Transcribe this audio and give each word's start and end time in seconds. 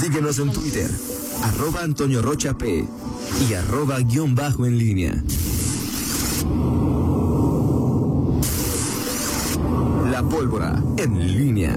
Síguenos 0.00 0.38
en 0.38 0.50
Twitter, 0.52 0.90
arroba 1.42 1.82
Antonio 1.82 2.22
Rocha 2.22 2.56
P 2.56 2.86
y 3.48 3.54
arroba 3.54 4.00
guion 4.00 4.34
bajo 4.34 4.66
en 4.66 4.78
línea. 4.78 5.22
La 10.10 10.22
pólvora 10.22 10.82
en 10.98 11.18
línea. 11.38 11.76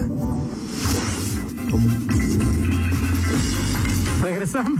Regresamos. 4.23 4.79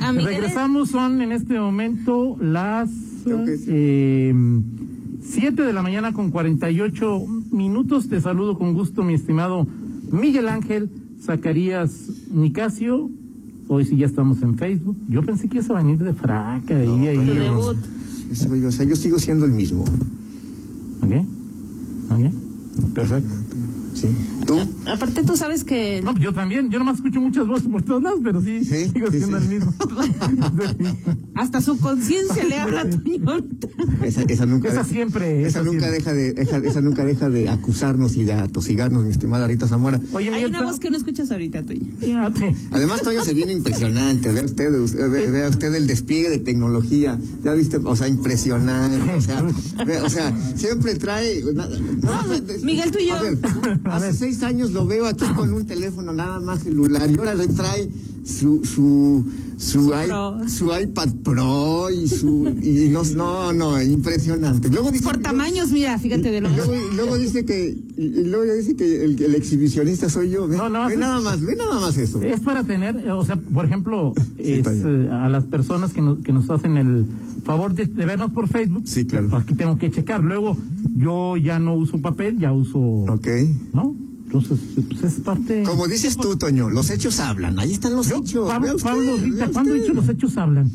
A, 0.00 0.08
a 0.08 0.12
Regresamos, 0.12 0.90
son 0.90 1.20
en 1.22 1.32
este 1.32 1.58
momento 1.58 2.36
las 2.40 2.88
Creo 3.24 3.44
que 3.44 3.56
sí. 3.56 3.64
eh, 3.68 4.34
7 5.22 5.62
de 5.62 5.72
la 5.72 5.82
mañana 5.82 6.12
con 6.12 6.30
48 6.30 7.24
minutos. 7.50 8.08
Te 8.08 8.20
saludo 8.20 8.56
con 8.58 8.74
gusto, 8.74 9.02
mi 9.02 9.14
estimado 9.14 9.66
Miguel 10.10 10.48
Ángel 10.48 10.90
Zacarías 11.22 11.90
Nicasio. 12.30 13.10
Hoy 13.68 13.84
sí 13.84 13.96
ya 13.96 14.06
estamos 14.06 14.42
en 14.42 14.56
Facebook. 14.56 14.96
Yo 15.08 15.22
pensé 15.22 15.48
que 15.48 15.56
ibas 15.56 15.70
a 15.70 15.74
venir 15.74 15.98
de 15.98 16.12
fraca 16.12 16.76
ahí, 16.76 17.08
ahí. 17.08 17.24
Debut. 17.24 17.76
Eso, 18.30 18.48
o 18.50 18.70
sea, 18.70 18.84
yo 18.86 18.96
sigo 18.96 19.18
siendo 19.18 19.46
el 19.46 19.52
mismo. 19.52 19.84
¿Ok? 21.02 21.12
¿Ok? 22.10 22.94
Perfecto. 22.94 23.34
Sí. 23.94 24.08
¿Tú? 24.46 24.60
Aparte, 24.86 25.22
tú 25.24 25.36
sabes 25.36 25.64
que 25.64 26.00
No, 26.02 26.16
yo 26.18 26.32
también. 26.32 26.70
Yo 26.70 26.78
nomás 26.78 26.96
escucho 26.96 27.20
muchas 27.20 27.46
voces 27.46 27.68
por 27.68 27.82
todos 27.82 28.02
lados, 28.02 28.20
pero 28.22 28.40
sí, 28.40 28.64
Sí, 28.64 28.88
sigo 28.92 29.10
sí, 29.10 29.18
siendo 29.18 29.38
sí. 29.40 29.44
el 29.46 29.50
mismo. 29.54 29.74
hasta 31.34 31.60
su 31.60 31.78
conciencia 31.78 32.44
le 32.44 32.58
habla 32.58 32.82
a 32.82 32.90
Toño. 32.90 33.44
Esa, 34.02 34.22
esa 34.22 34.46
nunca, 34.46 34.68
Esa 34.68 34.84
siempre, 34.84 35.40
esa 35.40 35.48
esa 35.48 35.62
nunca 35.62 35.88
siempre. 35.88 35.90
deja 35.98 36.12
de, 36.12 36.32
deja- 36.32 36.58
esa 36.58 36.80
nunca 36.80 37.04
deja 37.04 37.28
de 37.28 37.48
acusarnos 37.48 38.16
y 38.16 38.24
de 38.24 38.32
atosigarnos, 38.34 39.04
mi 39.04 39.10
estimada 39.10 39.46
Rita 39.46 39.66
Zamora. 39.66 40.00
Oye, 40.12 40.30
Hay 40.32 40.44
una 40.44 40.62
voz 40.62 40.78
que 40.78 40.90
no 40.90 40.96
escuchas 40.96 41.30
ahorita, 41.30 41.62
Toño. 41.64 41.80
Además, 42.70 43.02
Toño 43.02 43.24
se 43.24 43.34
viene 43.34 43.52
impresionante. 43.52 44.30
Vea 44.32 44.44
usted, 44.44 44.70
usted- 44.80 45.10
ve- 45.10 45.30
vea 45.30 45.48
usted 45.48 45.74
el 45.74 45.86
despliegue 45.86 46.30
de 46.30 46.38
tecnología. 46.38 47.18
Ya 47.44 47.52
viste, 47.52 47.78
o 47.78 47.96
sea, 47.96 48.08
impresionante. 48.08 49.12
O 49.12 49.20
sea, 49.20 49.42
ve- 49.84 50.00
o 50.00 50.08
sea 50.08 50.32
siempre 50.56 50.94
trae. 50.94 51.42
no, 51.42 52.22
Miguel, 52.62 52.90
tú 52.90 52.98
y 53.00 53.06
yo. 53.08 53.16
A 53.16 53.22
ver, 53.22 53.38
hace 53.86 54.12
seis 54.12 54.35
años 54.42 54.72
lo 54.72 54.86
veo 54.86 55.06
aquí 55.06 55.24
con 55.36 55.52
un 55.52 55.66
teléfono 55.66 56.12
nada 56.12 56.40
más 56.40 56.60
celular 56.62 57.10
y 57.10 57.18
ahora 57.18 57.34
le 57.34 57.48
trae 57.48 57.88
su 58.24 58.64
su 58.64 59.24
su, 59.56 59.88
i- 59.90 60.06
Pro. 60.08 60.36
su 60.48 60.66
iPad 60.66 61.08
Pro 61.22 61.88
y 61.90 62.08
su 62.08 62.46
y 62.62 62.88
no 62.90 63.02
no 63.14 63.52
no 63.52 63.80
impresionante. 63.82 64.68
Luego 64.68 64.90
dice 64.90 65.04
Por 65.04 65.18
tamaños, 65.18 65.70
mira, 65.70 65.98
fíjate 65.98 66.30
de 66.30 66.40
lo 66.40 66.48
luego, 66.50 66.74
y 66.74 66.94
luego 66.96 67.16
dice 67.16 67.44
que 67.44 67.76
luego 67.96 68.52
dice 68.52 68.74
que 68.76 69.04
el, 69.04 69.22
el 69.22 69.34
exhibicionista 69.34 70.08
soy 70.10 70.30
yo. 70.30 70.46
Ve, 70.48 70.56
No, 70.56 70.68
no, 70.68 70.86
ve 70.86 70.94
es- 70.94 70.98
nada 70.98 71.20
más, 71.20 71.40
ve 71.40 71.56
nada 71.56 71.80
más 71.80 71.96
eso. 71.96 72.20
Es 72.22 72.40
para 72.40 72.64
tener, 72.64 72.96
eh, 73.06 73.12
o 73.12 73.24
sea, 73.24 73.36
por 73.36 73.64
ejemplo, 73.64 74.12
es, 74.38 74.66
eh, 74.66 75.08
a 75.10 75.28
las 75.28 75.44
personas 75.44 75.92
que 75.92 76.02
nos, 76.02 76.18
que 76.18 76.32
nos 76.32 76.50
hacen 76.50 76.76
el 76.76 77.06
favor 77.44 77.74
de, 77.74 77.86
de 77.86 78.04
vernos 78.06 78.32
por 78.32 78.48
Facebook. 78.48 78.82
Sí, 78.86 79.06
claro. 79.06 79.34
Aquí 79.36 79.54
tengo 79.54 79.78
que 79.78 79.90
checar. 79.90 80.22
Luego, 80.22 80.56
yo 80.96 81.36
ya 81.36 81.58
no 81.60 81.74
uso 81.76 81.98
papel, 81.98 82.38
ya 82.38 82.52
uso. 82.52 82.78
Ok. 82.78 83.28
¿No? 83.72 83.94
Entonces, 84.40 84.66
pues 84.88 85.02
es 85.14 85.20
parte. 85.20 85.62
Como 85.64 85.86
dices 85.88 86.16
tú, 86.16 86.36
Toño, 86.36 86.70
los 86.70 86.90
hechos 86.90 87.18
hablan. 87.20 87.58
Ahí 87.58 87.72
están 87.72 87.94
los 87.94 88.08
Yo, 88.08 88.18
hechos. 88.18 88.48
Pablo, 88.48 88.76
usted, 88.76 88.88
Pablo, 88.88 89.16
Rita, 89.16 89.48
¿cuándo 89.52 89.74
he 89.74 89.80
dicho 89.80 89.94
los 89.94 90.08
hechos 90.08 90.36
hablan? 90.36 90.70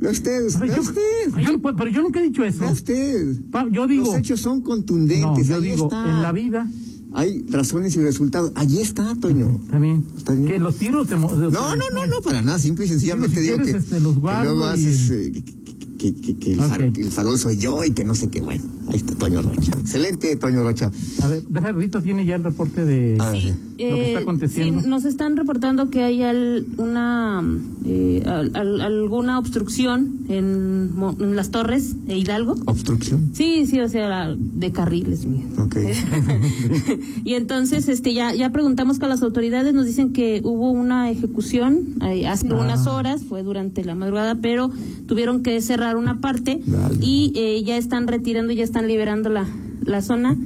Vea 0.00 0.10
usted, 0.10 0.46
O 0.46 0.50
sea, 0.50 0.60
vea 0.60 0.76
yo- 0.76 0.82
usted. 0.82 1.00
yo 1.46 1.60
pero 1.60 1.88
yo 1.90 2.02
nunca 2.02 2.20
he 2.20 2.24
dicho 2.24 2.44
eso. 2.44 2.64
Usted. 2.70 3.36
Yo 3.72 3.86
digo. 3.86 4.04
Los 4.06 4.16
hechos 4.16 4.40
son 4.40 4.60
contundentes. 4.60 5.20
no, 5.20 5.42
yo 5.42 5.56
ahí 5.56 5.62
digo, 5.70 5.84
está. 5.84 6.08
en 6.10 6.22
la 6.22 6.32
vida, 6.32 6.68
Hay 7.16 7.44
razones 7.48 7.94
y 7.96 8.00
resultados. 8.00 8.50
Allí 8.56 8.80
está, 8.80 9.14
Toño. 9.14 9.60
también. 9.70 10.04
Está 10.16 10.32
bien. 10.34 10.46
Que 10.48 10.58
los 10.58 10.76
tiros 10.76 11.06
te. 11.06 11.14
No, 11.16 11.28
no, 11.30 11.50
no, 11.92 12.06
no, 12.06 12.20
para 12.24 12.42
nada. 12.42 12.58
Simple 12.58 12.86
y 12.86 12.88
sencillamente 12.88 13.36
Si 13.36 13.42
digo 13.42 13.56
quieres, 13.56 13.72
que, 13.72 13.78
este, 13.80 14.00
los 14.00 14.14
que 14.14 14.20
luego 14.20 14.60
y- 14.66 14.68
haces 14.72 15.10
eh, 15.10 15.32
que, 15.32 16.12
que- 16.12 16.20
que- 16.20 16.36
que 16.38 16.52
el, 16.54 16.60
Ok. 16.60 16.66
far- 16.66 16.92
que 16.92 17.00
el 17.02 17.10
farol 17.12 17.38
soy 17.38 17.56
yo 17.56 17.84
y 17.84 17.92
que 17.92 18.04
no 18.04 18.14
sé 18.16 18.28
qué. 18.30 18.40
Bueno, 18.40 18.64
ahí 18.88 18.96
está 18.96 19.14
Toño 19.14 19.42
Rocha. 19.42 19.72
Excelente, 19.80 20.36
Toño 20.36 20.62
Rocha. 20.62 20.90
A 21.22 21.28
ver, 21.28 21.42
deja, 21.48 21.72
Rita 21.72 22.00
tiene 22.02 22.24
ya 22.24 22.36
el 22.36 22.44
reporte 22.44 22.84
de. 22.84 23.16
A 23.20 23.30
ver, 23.30 23.40
sí. 23.42 23.48
Lo 23.48 23.76
que 23.76 24.06
está 24.08 24.20
aconteciendo. 24.20 24.78
Eh, 24.78 24.82
sí, 24.84 24.88
nos 24.88 25.04
están 25.04 25.36
reportando 25.36 25.90
que 25.90 26.02
hay 26.04 26.22
al- 26.22 26.64
una 26.76 27.42
eh, 27.84 28.22
al- 28.24 28.54
al- 28.54 28.80
alguna 28.80 29.38
obstrucción 29.38 30.20
en, 30.28 30.92
las 31.34 31.50
torres 31.50 32.06
de 32.06 32.16
Hidalgo. 32.16 32.54
Obstrucción. 32.66 33.30
Sí, 33.34 33.66
sí, 33.66 33.80
o 33.80 33.88
sea, 33.88 34.34
de 34.36 34.70
carriles. 34.72 35.26
Ok. 35.58 35.76
y 37.24 37.34
entonces, 37.34 37.88
este, 37.88 38.14
ya, 38.14 38.34
ya 38.34 38.50
preguntamos 38.50 38.98
con 38.98 39.08
las 39.08 39.22
autoridades, 39.22 39.74
nos 39.74 39.86
dicen 39.86 40.12
que 40.12 40.40
hubo 40.44 40.70
una 40.70 41.10
ejecución 41.10 41.80
eh, 42.02 42.26
hace 42.26 42.44
Ah. 42.50 42.54
unas 42.60 42.86
horas, 42.86 43.22
fue 43.28 43.42
durante 43.42 43.84
la 43.84 43.94
madrugada, 43.94 44.34
pero 44.36 44.70
tuvieron 45.06 45.42
que 45.42 45.60
cerrar 45.62 45.96
una 45.96 46.20
parte 46.20 46.60
y 47.00 47.32
eh, 47.34 47.62
ya 47.64 47.76
están 47.76 48.06
retirando, 48.06 48.52
ya 48.52 48.62
están 48.64 48.73
liberando 48.82 49.28
la, 49.30 49.46
la 49.84 50.02
zona. 50.02 50.36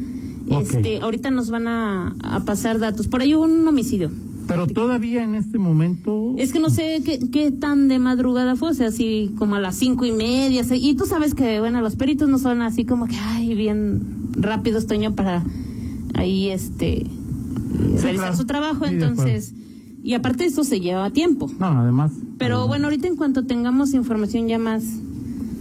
Este, 0.51 1.01
ahorita 1.01 1.31
nos 1.31 1.51
van 1.51 1.69
a, 1.69 2.15
a 2.23 2.45
pasar 2.45 2.79
datos. 2.79 3.07
Por 3.09 3.21
ahí 3.21 3.35
hubo 3.35 3.45
un 3.45 3.67
homicidio. 3.69 4.11
Pero 4.47 4.67
todavía 4.67 5.23
en 5.23 5.35
este 5.35 5.59
momento. 5.59 6.35
Es 6.39 6.55
que 6.55 6.59
no 6.59 6.71
sé 6.71 7.03
qué, 7.05 7.19
qué 7.31 7.51
tan 7.51 7.89
de 7.89 7.99
madrugada 7.99 8.57
fue, 8.57 8.71
o 8.71 8.75
sea, 8.75 8.89
así 8.89 9.35
como 9.37 9.57
a 9.57 9.61
las 9.61 9.77
cinco 9.77 10.07
y 10.07 10.13
media. 10.13 10.63
Y 10.75 10.95
tú 10.95 11.05
sabes 11.05 11.35
que, 11.35 11.61
bueno, 11.61 11.83
los 11.83 11.97
peritos 11.97 12.31
no 12.31 12.39
son 12.39 12.63
así 12.63 12.87
como 12.87 13.07
que, 13.07 13.17
ay, 13.17 13.55
bien 13.55 14.31
rápidos, 14.33 14.87
Toño, 14.87 15.15
para 15.15 15.45
ahí, 16.15 16.49
este, 16.49 17.07
realizar 18.01 18.15
claro. 18.15 18.37
su 18.37 18.47
trabajo. 18.47 18.87
Sí, 18.87 18.95
entonces, 18.95 19.55
y 20.03 20.15
aparte 20.15 20.47
esto 20.47 20.65
se 20.65 20.81
lleva 20.81 21.11
tiempo. 21.11 21.51
No, 21.59 21.67
además. 21.67 22.13
Pero 22.39 22.67
bueno, 22.67 22.87
ahorita 22.87 23.07
en 23.07 23.17
cuanto 23.17 23.45
tengamos 23.45 23.93
información 23.93 24.49
ya 24.49 24.59
más. 24.59 24.83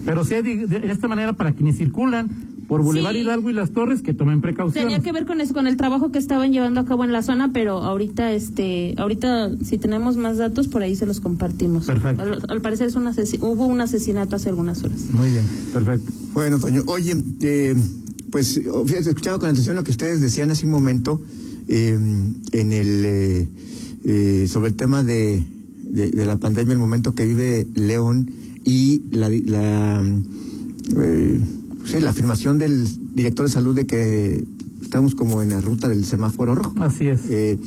Pero 0.06 0.24
sí, 0.24 0.36
de, 0.36 0.66
de 0.66 0.92
esta 0.94 1.10
manera, 1.10 1.34
para 1.34 1.52
quienes 1.52 1.76
circulan 1.76 2.30
por 2.68 2.84
Boulevard 2.84 3.14
Sí. 3.14 3.20
Hidalgo 3.22 3.50
y 3.50 3.54
las 3.54 3.72
Torres, 3.72 4.02
que 4.02 4.14
tomen 4.14 4.42
precaución. 4.42 4.84
Tenía 4.84 5.00
que 5.00 5.12
ver 5.12 5.26
con 5.26 5.42
eso, 5.42 5.54
con 5.54 5.68
el 5.68 5.78
trabajo 5.78 6.12
que 6.12 6.20
estaban 6.20 6.52
llevando 6.52 6.82
a 6.82 6.86
cabo 6.86 7.04
en 7.04 7.12
la 7.14 7.24
zona, 7.24 7.52
pero 7.54 7.78
ahorita, 7.84 8.34
este, 8.34 8.94
ahorita 8.98 9.52
si 9.64 9.78
tenemos 9.78 10.18
más 10.18 10.38
datos, 10.38 10.68
por 10.68 10.82
ahí 10.82 10.96
se 10.96 11.06
los 11.06 11.20
compartimos. 11.20 11.86
Perfecto. 11.86 12.22
Al, 12.22 12.44
al 12.48 12.62
parecer 12.62 12.88
es 12.88 12.96
un 12.96 13.08
hubo 13.42 13.66
un 13.68 13.82
asesinato 13.82 14.36
hace 14.36 14.50
algunas 14.50 14.84
horas. 14.84 15.00
Muy 15.12 15.30
bien, 15.32 15.46
perfecto. 15.74 16.12
Bueno, 16.34 16.60
Toño, 16.60 16.84
oye, 16.88 17.16
eh, 17.42 17.76
pues 18.32 18.62
oh, 18.72 18.86
fíjate, 18.86 19.10
escuchado 19.10 19.40
con 19.40 19.50
atención 19.50 19.76
lo 19.76 19.84
que 19.84 19.92
ustedes 19.92 20.20
decían 20.22 20.52
hace 20.52 20.66
un 20.66 20.72
momento 20.74 21.22
eh, 21.68 21.98
en 22.52 22.74
el 22.74 23.06
eh, 23.06 23.48
eh, 24.04 24.46
sobre 24.48 24.70
el 24.70 24.76
tema 24.76 25.04
de, 25.04 25.44
de, 25.84 26.12
de 26.12 26.26
la 26.26 26.38
pandemia, 26.38 26.74
el 26.74 26.80
momento 26.80 27.16
que 27.16 27.26
vive 27.26 27.66
León 27.76 28.30
y 28.66 29.04
la, 29.12 29.30
la, 29.30 30.04
eh, 30.98 31.40
sí, 31.88 32.00
la 32.00 32.10
afirmación 32.12 32.58
del 32.60 32.88
director 33.16 33.46
de 33.46 33.52
salud 33.52 33.76
de 33.76 33.86
que 33.88 34.44
estamos 34.82 35.16
como 35.16 35.42
en 35.42 35.50
la 35.50 35.62
ruta 35.62 35.88
del 35.90 36.06
semáforo 36.06 36.56
rojo. 36.56 36.74
Así 36.80 37.08
es. 37.08 37.22
Eh, 37.30 37.58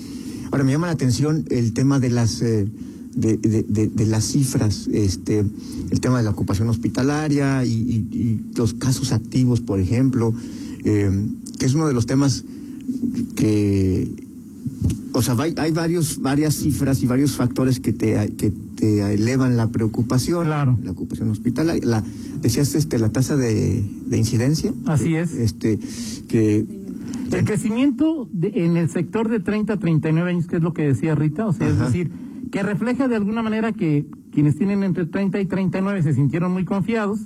ahora 0.53 0.65
me 0.65 0.73
llama 0.73 0.87
la 0.87 0.93
atención 0.93 1.45
el 1.51 1.73
tema 1.73 1.99
de 2.01 2.11
las 2.11 2.41
eh, 2.43 2.67
de, 3.15 3.37
de- 3.39 3.65
de- 3.65 3.89
de 3.89 4.07
las 4.07 4.25
cifras, 4.25 4.89
este, 4.93 5.45
el 5.91 6.01
tema 6.01 6.19
de 6.19 6.25
la 6.25 6.31
ocupación 6.31 6.69
hospitalaria 6.69 7.65
y, 7.65 7.73
y- 7.73 8.17
y 8.17 8.41
los 8.57 8.75
casos 8.75 9.11
activos, 9.13 9.61
por 9.61 9.81
ejemplo, 9.81 10.33
eh, 10.85 11.11
que 11.59 11.67
es 11.67 11.75
uno 11.75 11.89
de 11.89 11.93
los 11.95 12.07
temas 12.07 12.45
que, 13.35 14.09
o 15.13 15.23
sea, 15.23 15.35
hay, 15.39 15.55
hay 15.57 15.73
varios 15.73 16.21
varias 16.21 16.55
cifras 16.55 17.03
y 17.03 17.07
varios 17.07 17.33
factores 17.33 17.81
que 17.81 17.93
te 17.93 18.33
que 18.37 18.53
te 18.81 19.13
elevan 19.15 19.57
la 19.57 19.69
preocupación, 19.69 20.47
Claro. 20.47 20.79
la 20.83 20.91
ocupación 20.93 21.31
hospitalaria, 21.31 21.83
la 21.85 22.03
decías 22.41 22.75
este 22.75 22.99
la 22.99 23.11
tasa 23.11 23.37
de, 23.37 23.85
de 24.07 24.17
incidencia, 24.19 24.73
Así 24.87 25.15
es. 25.15 25.33
este 25.35 25.79
que 26.29 26.67
El 27.33 27.45
crecimiento 27.45 28.29
de- 28.33 28.65
en 28.65 28.77
el 28.77 28.89
sector 28.91 29.29
de 29.29 29.39
30 29.41 29.75
a 29.75 29.77
39 29.79 30.31
años, 30.31 30.47
que 30.47 30.57
es 30.57 30.63
lo 30.63 30.73
que 30.73 30.83
decía 30.83 31.15
Rita, 31.15 31.47
o 31.47 31.53
sea, 31.53 31.69
es 31.69 31.79
decir, 31.79 32.11
que 32.51 32.63
refleja 32.63 33.07
de 33.07 33.17
alguna 33.17 33.43
manera 33.43 33.73
que 33.73 34.07
quienes 34.33 34.57
tienen 34.57 34.83
entre 34.83 35.07
30 35.07 35.41
y 35.41 35.47
39 35.47 36.03
se 36.03 36.15
sintieron 36.15 36.53
muy 36.53 36.65
confiados, 36.65 37.21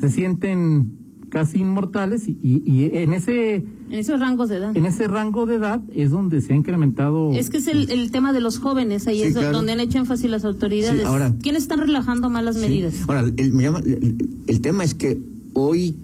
se 0.00 0.08
sienten 0.10 0.92
casi 1.34 1.58
inmortales 1.58 2.28
y, 2.28 2.38
y- 2.42 2.62
y 2.64 2.84
en 2.96 3.12
ese 3.12 3.56
En 3.56 3.66
esos 3.92 4.18
rangos 4.20 4.48
de 4.48 4.56
edad. 4.56 4.76
en 4.76 4.86
ese 4.86 5.08
rango 5.08 5.44
de 5.46 5.56
edad 5.56 5.82
es 5.94 6.10
donde 6.10 6.40
se 6.40 6.52
ha 6.52 6.56
incrementado. 6.56 7.32
Es 7.32 7.50
que 7.50 7.58
es 7.58 7.66
el, 7.66 7.90
el 7.90 8.10
tema 8.12 8.32
de 8.32 8.40
los 8.40 8.58
jóvenes, 8.58 9.06
ahí 9.08 9.18
Sí, 9.18 9.24
es 9.24 9.32
claro. 9.34 9.52
donde 9.56 9.72
han 9.72 9.80
hecho 9.80 9.98
énfasis 9.98 10.30
las 10.30 10.44
autoridades. 10.44 11.00
Sí, 11.00 11.06
ahora- 11.06 11.34
¿Quiénes 11.42 11.62
están 11.64 11.80
relajando 11.80 12.30
más 12.30 12.44
las 12.44 12.54
Sí. 12.54 12.62
medidas? 12.62 12.94
Ahora, 13.08 13.24
el, 13.36 13.52
me 13.52 13.64
llama- 13.64 13.80
el- 13.84 14.16
el 14.46 14.60
tema 14.60 14.84
es 14.84 14.94
que 14.94 15.20
hoy, 15.54 15.96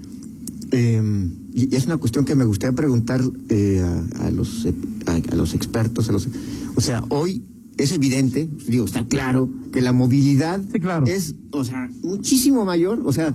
eh, 0.72 1.28
y 1.54 1.74
es 1.74 1.86
una 1.86 1.96
cuestión 1.96 2.24
que 2.24 2.34
me 2.34 2.44
gustaría 2.44 2.74
preguntar 2.76 3.20
eh, 3.48 3.82
a, 4.20 4.26
a 4.26 4.30
los, 4.30 4.64
eh, 4.66 4.74
a, 5.06 5.32
a 5.32 5.36
los 5.36 5.54
expertos, 5.54 6.08
a 6.08 6.12
los, 6.12 6.28
o 6.74 6.80
sea, 6.80 7.04
hoy 7.08 7.42
es 7.76 7.92
evidente, 7.92 8.48
digo, 8.68 8.84
está 8.84 9.06
claro 9.06 9.48
que 9.72 9.80
la 9.80 9.92
movilidad 9.92 10.60
Sí, 10.72 10.80
claro. 10.80 11.06
es, 11.06 11.34
o 11.52 11.64
sea, 11.64 11.88
muchísimo 12.02 12.64
mayor, 12.64 13.00
o 13.04 13.12
sea, 13.12 13.34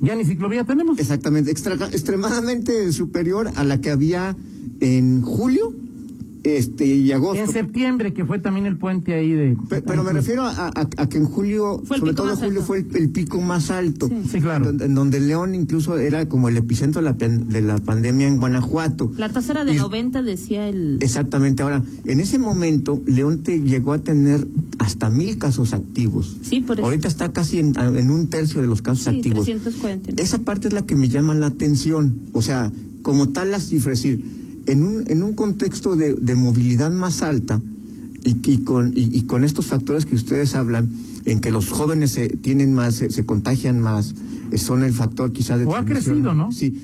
Ya 0.00 0.14
ni 0.14 0.24
ciclovía 0.24 0.64
tenemos. 0.64 0.98
exactamente, 0.98 1.50
extra- 1.50 1.88
extremadamente 1.92 2.92
superior 2.92 3.50
a 3.56 3.64
la 3.64 3.80
que 3.80 3.90
había 3.90 4.36
en 4.80 5.22
julio, 5.22 5.74
este 6.46 6.86
y 6.86 7.10
agosto. 7.12 7.42
En 7.42 7.50
septiembre, 7.50 8.12
que 8.14 8.24
fue 8.24 8.38
también 8.38 8.66
el 8.66 8.76
puente 8.76 9.14
ahí 9.14 9.32
de... 9.32 9.56
Pe- 9.68 9.82
Pero, 9.82 10.04
me 10.04 10.12
refiero 10.12 10.44
a, 10.44 10.68
a- 10.68 10.88
a 10.96 11.08
que 11.08 11.18
en 11.18 11.24
julio, 11.24 11.82
sobre 11.88 12.14
todo 12.14 12.34
julio, 12.36 12.50
alto. 12.60 12.62
fue 12.62 12.78
el, 12.78 12.96
el 12.96 13.10
pico 13.10 13.40
más 13.40 13.70
alto. 13.70 14.08
Sí, 14.30 14.40
claro. 14.40 14.70
En 14.70 14.94
donde 14.94 15.20
León 15.20 15.54
incluso 15.54 15.98
era 15.98 16.28
como 16.28 16.48
el 16.48 16.56
epicentro 16.56 17.00
de 17.02 17.04
la, 17.06 17.16
pen- 17.16 17.48
de 17.48 17.60
la 17.62 17.78
pandemia 17.78 18.28
en 18.28 18.38
Guanajuato. 18.38 19.10
La 19.16 19.28
tasa 19.30 19.52
era 19.52 19.64
de 19.64 19.74
Y- 19.74 19.78
90, 19.78 20.22
decía 20.22 20.68
el... 20.68 20.98
Exactamente. 21.00 21.62
Ahora, 21.62 21.82
en 22.04 22.20
ese 22.20 22.38
momento, 22.38 23.00
León 23.06 23.42
te 23.42 23.60
llegó 23.60 23.92
a 23.92 23.98
tener 23.98 24.46
hasta 24.78 25.10
mil 25.10 25.38
casos 25.38 25.72
activos. 25.72 26.36
Sí, 26.42 26.60
por 26.60 26.76
eso. 26.78 26.84
Ahorita 26.86 27.08
está 27.08 27.32
casi 27.32 27.58
en, 27.58 27.72
en 27.76 28.10
un 28.10 28.28
tercio 28.28 28.60
de 28.60 28.66
los 28.66 28.82
casos 28.82 29.04
Sí, 29.04 29.16
activos. 29.16 29.44
349. 29.46 30.22
Esa 30.22 30.38
parte 30.38 30.68
es 30.68 30.74
la 30.74 30.82
que 30.82 30.94
me 30.96 31.08
llama 31.08 31.34
la 31.34 31.46
atención. 31.46 32.14
O 32.32 32.42
sea, 32.42 32.70
como 33.02 33.28
tal 33.30 33.50
las 33.50 33.68
cifras, 33.68 33.98
es 33.98 34.02
decir, 34.02 34.35
en 34.66 34.82
un, 34.82 35.04
en 35.06 35.22
un 35.22 35.34
contexto 35.34 35.96
de, 35.96 36.14
de 36.14 36.34
movilidad 36.34 36.90
más 36.90 37.22
alta 37.22 37.60
y, 38.24 38.36
y 38.50 38.58
con, 38.58 38.92
y, 38.94 39.16
y 39.16 39.22
con 39.22 39.44
estos 39.44 39.66
factores 39.66 40.06
que 40.06 40.14
ustedes 40.14 40.54
hablan, 40.54 40.90
en 41.24 41.40
que 41.40 41.50
los 41.50 41.70
jóvenes 41.70 42.12
se 42.12 42.28
tienen 42.28 42.72
más, 42.74 42.96
se, 42.96 43.10
se 43.10 43.24
contagian 43.24 43.80
más, 43.80 44.14
eh, 44.50 44.58
son 44.58 44.82
el 44.82 44.92
factor 44.92 45.32
quizá 45.32 45.58
de 45.58 45.64
O 45.64 45.76
ha 45.76 45.84
crecido, 45.84 46.34
¿no? 46.34 46.52
Sí. 46.52 46.74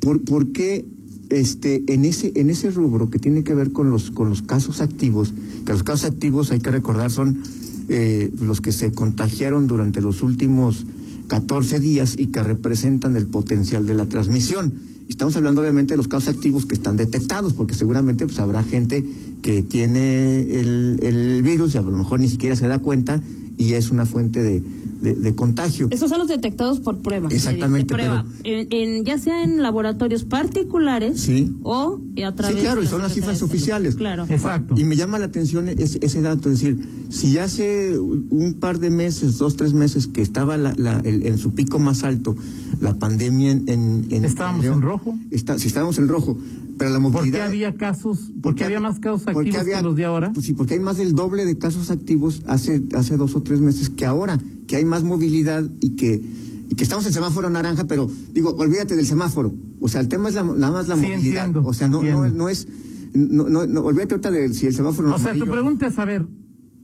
¿Por, 0.00 0.22
por 0.22 0.48
qué 0.52 0.84
este, 1.30 1.84
en, 1.88 2.04
ese, 2.04 2.32
en 2.36 2.50
ese 2.50 2.70
rubro 2.70 3.10
que 3.10 3.18
tiene 3.18 3.44
que 3.44 3.54
ver 3.54 3.72
con 3.72 3.90
los, 3.90 4.10
con 4.10 4.28
los 4.28 4.42
casos 4.42 4.80
activos, 4.80 5.34
que 5.64 5.72
los 5.72 5.82
casos 5.82 6.10
activos 6.10 6.50
hay 6.50 6.60
que 6.60 6.70
recordar 6.70 7.10
son 7.10 7.42
eh, 7.88 8.30
los 8.40 8.60
que 8.60 8.72
se 8.72 8.92
contagiaron 8.92 9.66
durante 9.66 10.00
los 10.00 10.22
últimos 10.22 10.86
14 11.28 11.80
días 11.80 12.16
y 12.18 12.28
que 12.28 12.42
representan 12.42 13.16
el 13.16 13.26
potencial 13.26 13.86
de 13.86 13.94
la 13.94 14.06
transmisión. 14.06 14.72
Estamos 15.08 15.34
hablando 15.36 15.62
obviamente 15.62 15.94
de 15.94 15.96
los 15.96 16.08
casos 16.08 16.28
activos 16.28 16.66
que 16.66 16.74
están 16.74 16.96
detectados, 16.96 17.54
porque 17.54 17.74
seguramente 17.74 18.26
pues, 18.26 18.38
habrá 18.38 18.62
gente 18.62 19.04
que 19.42 19.62
tiene 19.62 20.42
el, 20.60 21.00
el 21.02 21.42
virus 21.42 21.74
y 21.74 21.78
a 21.78 21.82
lo 21.82 21.90
mejor 21.92 22.20
ni 22.20 22.28
siquiera 22.28 22.54
se 22.56 22.68
da 22.68 22.78
cuenta 22.78 23.20
y 23.58 23.74
es 23.74 23.90
una 23.90 24.06
fuente 24.06 24.42
de, 24.42 24.62
de- 25.02 25.14
de 25.14 25.34
contagio. 25.34 25.88
Esos 25.90 26.08
son 26.08 26.20
los 26.20 26.28
detectados 26.28 26.80
por 26.80 26.98
prueba. 26.98 27.28
Exactamente, 27.30 27.92
De 27.94 27.98
prueba. 27.98 28.24
En, 28.44 28.66
en- 28.70 29.04
ya 29.04 29.18
sea 29.18 29.42
en 29.44 29.60
laboratorios 29.62 30.24
particulares 30.24 31.20
Sí. 31.20 31.54
o 31.62 32.00
a 32.24 32.34
través 32.34 32.56
Sí, 32.56 32.62
claro, 32.62 32.82
y 32.82 32.86
son 32.86 33.02
las 33.02 33.12
cifras 33.14 33.42
oficiales. 33.42 33.96
Claro. 33.96 34.26
Exacto. 34.28 34.74
Y 34.78 34.84
me 34.84 34.96
llama 34.96 35.18
la 35.18 35.26
atención 35.26 35.68
ese, 35.68 35.98
ese 36.02 36.20
dato, 36.22 36.50
es 36.50 36.60
decir, 36.60 36.88
si 37.10 37.36
hace 37.38 37.98
un 37.98 38.56
par 38.60 38.78
de 38.78 38.90
meses, 38.90 39.38
dos, 39.38 39.56
tres 39.56 39.72
meses 39.74 40.06
que 40.06 40.22
estaba 40.22 40.56
la, 40.56 40.72
la- 40.76 41.00
el- 41.00 41.26
en 41.26 41.38
su 41.38 41.52
pico 41.54 41.78
más 41.78 42.04
alto 42.04 42.36
la 42.80 42.94
pandemia 42.94 43.50
en... 43.50 43.68
en, 43.68 44.06
en 44.10 44.24
Estábamos 44.24 44.62
León, 44.62 44.76
en 44.76 44.82
rojo. 44.82 45.18
Está, 45.30 45.58
si 45.58 45.66
estábamos 45.68 45.98
en 45.98 46.06
rojo, 46.08 46.38
pero 46.76 46.90
la 46.90 47.00
¿Por 47.00 47.12
movilidad... 47.12 47.38
qué 47.38 47.42
había 47.44 47.74
casos, 47.74 48.30
por 48.40 48.54
qué 48.54 48.64
había 48.64 48.78
más 48.78 49.00
casos 49.00 49.22
porque 49.24 49.38
activos 49.50 49.60
había- 49.62 49.76
que 49.78 49.82
los 49.82 49.96
de 49.96 50.04
ahora? 50.04 50.32
Pues 50.32 50.46
sí, 50.46 50.52
porque 50.52 50.74
hay 50.74 50.80
más 50.80 50.96
del 50.98 51.14
doble 51.14 51.44
de 51.44 51.58
casos 51.58 51.90
activos 51.90 52.42
hace, 52.46 52.82
hace 52.94 53.16
dos 53.16 53.34
o 53.34 53.42
tres 53.42 53.47
meses 53.60 53.88
que 53.90 54.04
ahora, 54.06 54.38
que 54.66 54.76
hay 54.76 54.84
más 54.84 55.02
movilidad 55.04 55.64
y 55.80 55.96
que, 55.96 56.22
y 56.70 56.74
que 56.74 56.82
estamos 56.84 57.06
en 57.06 57.12
semáforo 57.12 57.48
naranja, 57.50 57.84
pero 57.86 58.10
digo, 58.32 58.50
olvídate 58.56 58.94
del 58.96 59.06
semáforo. 59.06 59.54
O 59.80 59.88
sea, 59.88 60.00
el 60.00 60.08
tema 60.08 60.28
es 60.28 60.34
la, 60.34 60.42
nada 60.42 60.70
más 60.72 60.88
la 60.88 60.96
Sí, 60.96 61.02
movilidad. 61.02 61.46
entiendo, 61.46 61.66
o 61.68 61.72
sea, 61.72 61.88
no, 61.88 62.02
no, 62.02 62.28
no 62.28 62.48
es... 62.48 62.68
No, 63.14 63.48
no, 63.48 63.66
no, 63.66 63.80
olvídate 63.80 64.14
ahorita 64.14 64.30
de 64.30 64.52
si 64.52 64.66
el 64.66 64.74
semáforo 64.74 65.14
O 65.14 65.18
sea, 65.18 65.32
tu 65.34 65.46
pregunta 65.46 65.86
es, 65.86 65.98
a 65.98 66.04
ver, 66.04 66.26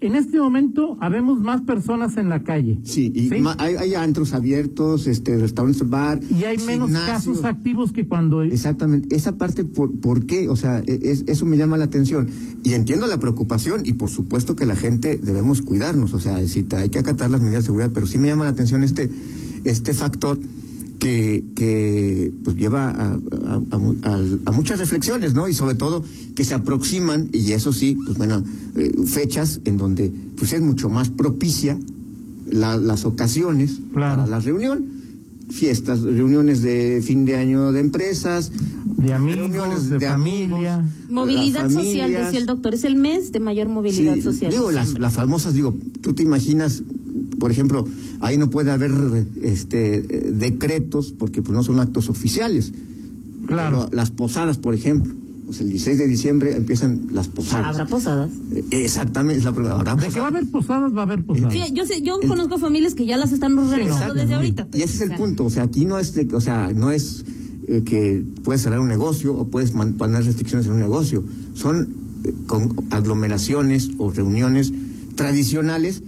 en 0.07 0.15
este 0.17 0.39
momento 0.39 0.97
habemos 1.01 1.41
más 1.41 1.63
personas 1.63 2.17
en 2.17 2.29
la 2.29 2.43
calle. 2.43 2.79
Sí, 2.85 3.13
y 3.15 3.41
ma- 3.41 3.57
hay, 3.59 3.75
hay 3.77 3.95
antros 3.95 4.35
abiertos, 4.35 5.07
este, 5.07 5.37
restaurantes, 5.39 5.89
bar. 5.89 6.21
Y 6.31 6.45
hay 6.45 6.59
menos 6.59 6.89
gimnasios. 6.89 7.07
casos 7.39 7.45
activos 7.45 7.93
que 7.93 8.07
cuando... 8.07 8.43
Exactamente, 8.43 9.15
esa 9.17 9.37
parte, 9.37 9.65
¿por, 9.65 9.93
por 10.01 10.27
qué? 10.27 10.49
O 10.49 10.57
sea, 10.57 10.81
e- 10.87 11.01
es- 11.03 11.25
eso 11.27 11.47
me 11.47 11.57
llama 11.57 11.77
la 11.77 11.85
atención. 11.85 12.29
Y 12.63 12.73
entiendo 12.75 13.07
la 13.07 13.19
preocupación 13.19 13.83
y 13.85 13.95
por 13.95 14.11
supuesto 14.11 14.57
que 14.57 14.67
la 14.67 14.77
gente 14.77 15.19
debemos 15.23 15.63
cuidarnos, 15.63 16.15
o 16.15 16.21
sea, 16.21 16.37
hay 16.37 16.89
que 16.91 16.99
acatar 16.99 17.31
las 17.31 17.41
medidas 17.41 17.63
de 17.65 17.67
seguridad, 17.67 17.91
pero 17.93 18.07
sí 18.07 18.19
me 18.19 18.29
llama 18.29 18.45
la 18.45 18.51
atención 18.51 18.83
este, 18.83 19.11
este 19.65 19.95
factor 19.95 20.39
que, 20.99 21.45
que 21.55 22.33
pues 22.45 22.57
lleva 22.57 22.91
a, 22.91 23.19
a- 24.47 24.53
muchas 24.53 24.79
reflexiones, 24.79 25.35
¿no? 25.35 25.49
Y 25.49 25.55
sobre 25.55 25.75
todo 25.75 26.05
que 26.35 26.45
se 26.45 26.55
aproximan, 26.55 27.29
y 27.33 27.53
eso 27.53 27.73
sí, 27.73 27.97
pues 28.07 28.17
bueno, 28.19 28.43
eh, 28.77 28.93
fechas 29.07 29.61
en 29.65 29.77
donde 29.77 30.11
pues 30.37 30.53
es 30.53 30.61
mucho 30.61 30.89
más 30.89 31.09
propicia 31.11 31.79
la- 32.51 32.77
las 32.77 33.05
ocasiones 33.05 33.81
Claro. 33.93 34.23
para 34.23 34.27
la 34.27 34.41
reunión 34.41 34.85
fiestas, 35.51 36.01
reuniones 36.01 36.63
de 36.63 37.03
fin 37.05 37.25
de 37.27 37.37
año 37.37 37.71
de 37.71 37.81
empresas, 37.81 38.51
De 38.97 39.13
amigos, 39.13 39.41
reuniones 39.51 39.91
de 39.91 40.01
familia. 40.01 40.75
amigos, 40.77 41.11
Movilidad 41.11 41.71
social, 41.71 42.11
decía 42.13 42.39
el 42.41 42.47
doctor. 42.47 42.73
Es 42.75 42.85
el 42.85 42.97
mes 42.97 43.31
de 43.31 43.41
mayor 43.41 43.69
movilidad 43.69 44.15
Sí, 44.15 44.23
social. 44.23 44.51
Digo, 44.51 44.73
las, 44.73 44.99
las 44.99 45.13
famosas, 45.13 45.53
digo, 45.53 45.75
tú 46.01 46.15
te 46.15 46.23
imaginas, 46.23 46.83
por 47.45 47.51
ejemplo, 47.51 47.85
ahí 48.21 48.39
no 48.39 48.49
puede 48.49 48.71
haber 48.71 48.91
este 49.43 50.01
decretos 50.33 51.13
porque 51.13 51.43
pues 51.43 51.53
no 51.55 51.63
son 51.63 51.79
actos 51.79 52.09
oficiales. 52.09 52.73
Claro. 53.47 53.81
Pero 53.91 53.95
las 53.95 54.11
posadas, 54.11 54.57
por 54.57 54.73
ejemplo, 54.73 55.13
pues 55.45 55.61
el 55.61 55.69
16 55.69 55.99
de 55.99 56.07
diciembre 56.09 56.57
empiezan 56.57 57.09
las 57.13 57.29
posadas. 57.29 57.67
Habrá 57.67 57.85
posadas. 57.87 58.31
Eh, 58.55 58.65
Exactamente, 58.71 59.41
es 59.41 59.45
la. 59.45 59.51
¿Habrá 59.51 59.95
De 59.95 60.09
que 60.09 60.21
va 60.21 60.29
a 60.29 60.31
posadas? 60.31 60.33
haber 60.33 60.47
posadas, 60.51 60.97
va 60.97 61.01
a 61.01 61.03
haber 61.03 61.23
posadas. 61.23 61.53
Sí, 61.53 61.61
yo 61.75 61.85
sé, 61.85 62.01
yo 62.01 62.19
conozco 62.27 62.57
familias 62.57 62.95
que 62.95 63.05
ya 63.05 63.19
las 63.19 63.31
están 63.31 63.59
organizando 63.59 64.15
desde 64.15 64.33
ahorita. 64.33 64.69
Y 64.73 64.81
ese 64.81 64.95
es 64.95 65.01
el 65.03 65.09
O 65.09 65.11
sea, 65.11 65.19
punto, 65.19 65.45
o 65.45 65.51
sea, 65.51 65.65
aquí 65.65 65.85
no 65.85 65.99
es, 65.99 66.15
de- 66.15 66.35
o 66.35 66.41
sea, 66.41 66.73
no 66.75 66.91
es 66.93 67.27
eh, 67.69 67.83
que 67.85 68.25
puedes 68.43 68.63
cerrar 68.63 68.81
un 68.81 68.89
negocio 68.89 69.35
o 69.35 69.49
puedes 69.49 69.73
poner 69.73 70.25
restricciones 70.25 70.65
en 70.67 70.73
un 70.73 70.79
negocio. 70.81 71.23
Son 71.53 71.89
eh, 72.25 72.33
con 72.47 72.75
aglomeraciones 72.89 73.91
o 73.99 74.11
reuniones 74.11 74.73
tradicionales 75.15 76.03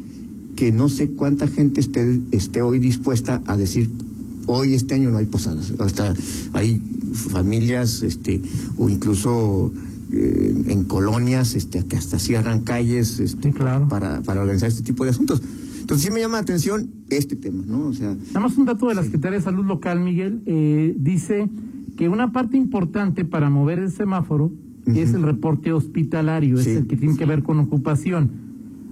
que 0.56 0.72
no 0.72 0.88
sé 0.88 1.10
cuánta 1.10 1.46
gente 1.46 1.80
esté, 1.80 2.20
esté 2.32 2.62
hoy 2.62 2.78
dispuesta 2.78 3.42
a 3.46 3.56
decir, 3.56 3.90
hoy 4.46 4.74
este 4.74 4.94
año 4.94 5.10
no 5.10 5.18
hay 5.18 5.26
posadas. 5.26 5.72
Hasta 5.78 6.14
hay 6.54 6.80
familias, 7.12 8.02
este, 8.02 8.40
o 8.78 8.88
incluso 8.88 9.72
eh, 10.12 10.64
en 10.68 10.84
colonias, 10.84 11.54
este, 11.54 11.84
que 11.84 11.96
hasta 11.96 12.18
cierran 12.18 12.60
calles, 12.62 13.20
este, 13.20 13.48
Sí, 13.50 13.54
claro. 13.54 13.88
para, 13.88 14.22
para 14.22 14.40
organizar 14.40 14.68
este 14.68 14.82
tipo 14.82 15.04
de 15.04 15.10
asuntos. 15.10 15.42
Entonces 15.80 16.06
sí 16.06 16.12
me 16.12 16.20
llama 16.20 16.38
la 16.38 16.42
atención 16.42 16.90
este 17.10 17.36
tema, 17.36 17.62
¿no? 17.66 17.86
O 17.88 17.92
sea, 17.92 18.14
Nada 18.28 18.40
más 18.40 18.56
un 18.56 18.64
dato 18.64 18.88
de 18.88 18.94
la 18.96 19.04
Secretaría 19.04 19.38
de 19.38 19.44
Salud 19.44 19.64
Local, 19.64 20.00
Miguel, 20.00 20.42
eh, 20.46 20.94
dice 20.98 21.48
que 21.96 22.08
una 22.08 22.32
parte 22.32 22.56
importante 22.56 23.24
para 23.24 23.50
mover 23.50 23.78
el 23.78 23.90
semáforo 23.92 24.50
es 24.86 25.12
el 25.14 25.22
reporte 25.22 25.72
hospitalario, 25.72 26.56
Sí. 26.58 26.70
es 26.70 26.76
el 26.78 26.86
que 26.86 26.96
tiene 26.96 27.16
que 27.16 27.24
ver 27.26 27.42
con 27.42 27.58
ocupación. 27.58 28.45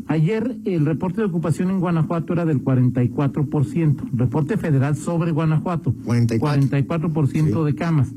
Ayer 0.06 0.56
el 0.64 0.84
reporte 0.84 1.22
de 1.22 1.26
ocupación 1.26 1.70
en 1.70 1.80
Guanajuato 1.80 2.32
era 2.34 2.44
del 2.44 2.62
44%, 2.62 4.10
reporte 4.12 4.56
federal 4.56 4.96
sobre 4.96 5.30
Guanajuato, 5.32 5.94
44. 6.04 6.68
44% 6.68 7.58
Sí. 7.60 7.64
de 7.64 7.74
camas. 7.74 8.12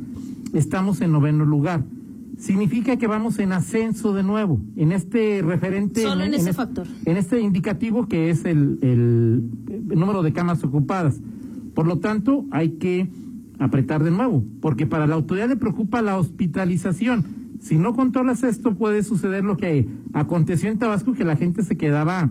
Estamos 0.54 1.02
en 1.02 1.12
noveno 1.14 1.46
lugar. 1.46 1.84
Significa 2.38 2.98
que 2.98 3.08
vamos 3.08 3.40
en 3.40 3.52
ascenso 3.52 4.14
de 4.14 4.22
nuevo, 4.24 4.60
en 4.76 4.92
este 4.92 5.42
referente. 5.42 6.02
Solo 6.04 6.24
en 6.24 6.34
ese 6.34 6.52
es- 6.52 6.56
factor. 6.56 6.86
en 7.06 7.18
este 7.18 7.40
indicativo 7.42 8.08
que 8.08 8.30
es 8.30 8.46
el, 8.46 8.78
el- 8.82 9.44
el 9.92 10.00
número 10.00 10.22
de 10.24 10.34
camas 10.34 10.64
ocupadas. 10.64 11.20
Por 11.74 11.88
lo 11.88 11.98
tanto, 12.00 12.46
hay 12.52 12.72
que 12.72 13.10
apretar 13.60 14.04
de 14.04 14.12
nuevo, 14.12 14.44
porque 14.62 14.86
para 14.86 15.08
la 15.08 15.16
autoridad 15.16 15.48
le 15.50 15.56
preocupa 15.56 16.02
la 16.02 16.18
hospitalización. 16.18 17.26
Si 17.60 17.78
no 17.78 17.94
controlas 17.96 18.44
esto, 18.44 18.76
puede 18.76 19.04
suceder 19.04 19.44
lo 19.44 19.58
que 19.58 19.88
aconteció 20.14 20.70
en 20.70 20.78
Tabasco, 20.78 21.14
que 21.14 21.26
la 21.26 21.36
gente 21.36 21.64
se 21.64 21.76
quedaba 21.78 22.30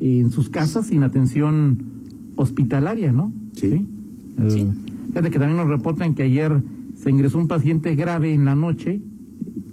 en 0.00 0.30
sus 0.30 0.48
casas 0.50 0.86
sin 0.88 1.02
atención 1.02 1.78
hospitalaria, 2.36 3.12
¿no? 3.12 3.32
Sí. 3.52 3.86
El- 4.38 4.50
Sí. 4.50 4.66
Fíjate 5.08 5.30
que 5.30 5.38
también 5.38 5.56
nos 5.56 5.68
reportan 5.68 6.14
que 6.14 6.24
ayer 6.24 6.62
se 6.94 7.10
ingresó 7.10 7.38
un 7.38 7.48
paciente 7.48 7.94
grave 7.94 8.34
en 8.34 8.44
la 8.44 8.54
noche. 8.54 9.00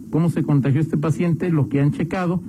¿Cómo 0.10 0.30
se 0.30 0.44
contagió 0.44 0.80
este 0.80 0.96
paciente? 0.98 1.50
Lo 1.50 1.68
que 1.68 1.82
han 1.82 1.92
checado 1.92 2.42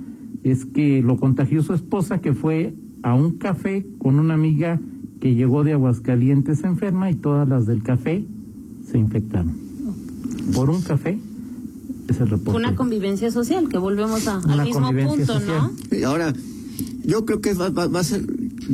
es 0.43 0.65
que 0.65 1.01
lo 1.01 1.17
contagió 1.17 1.61
su 1.61 1.73
esposa, 1.73 2.21
que 2.21 2.33
fue 2.33 2.73
a 3.03 3.13
un 3.15 3.31
café 3.37 3.85
con 3.97 4.17
una 4.19 4.35
amiga 4.35 4.79
que 5.19 5.35
llegó 5.35 5.63
de 5.65 5.73
Aguascalientes 5.73 6.63
enferma 6.63 7.11
y 7.11 7.15
todas 7.15 7.49
las 7.49 7.65
del 7.65 7.83
café 7.83 8.23
se 8.85 8.97
infectaron. 8.97 9.51
Por 10.55 10.69
un 10.69 10.81
café 10.81 11.17
es 12.07 12.19
el 12.19 12.29
reporte. 12.29 12.57
Una 12.59 12.75
convivencia 12.75 13.31
social, 13.31 13.67
que 13.69 13.77
volvemos 13.77 14.27
a- 14.27 14.39
al 14.39 14.63
mismo 14.63 14.91
punto, 14.91 15.25
social. 15.25 15.71
¿no? 15.91 15.97
Y 15.97 16.03
ahora, 16.03 16.33
yo 17.05 17.25
creo 17.25 17.41
que 17.41 17.53
va, 17.53 17.69
va- 17.69 17.87
va 17.87 17.99
a 17.99 18.03
ser 18.03 18.25